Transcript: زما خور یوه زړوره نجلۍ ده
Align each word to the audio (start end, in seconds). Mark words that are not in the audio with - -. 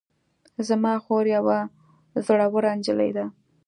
زما 0.67 0.93
خور 1.03 1.25
یوه 1.37 1.59
زړوره 2.25 2.71
نجلۍ 2.77 3.11
ده 3.17 3.25